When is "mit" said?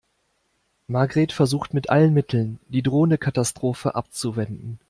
1.75-1.91